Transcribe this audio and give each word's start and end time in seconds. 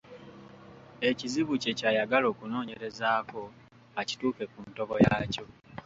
Ekizibu 1.09 1.53
kye 1.61 1.71
ky’ayagala 1.79 2.25
okunoonyerezaako 2.33 3.41
akituuke 4.01 4.43
ku 4.51 4.59
ntobo 4.69 4.93
yaakyo. 5.05 5.45